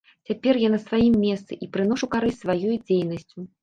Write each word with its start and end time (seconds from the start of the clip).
Цяпер 0.29 0.57
я 0.67 0.71
на 0.75 0.79
сваім 0.85 1.19
месцы 1.27 1.61
і 1.67 1.71
прыношу 1.79 2.13
карысць 2.19 2.43
сваёй 2.45 2.85
дзейнасцю. 2.91 3.51